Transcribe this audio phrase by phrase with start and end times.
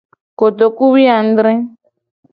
[0.39, 1.53] Kotokuwuiadre.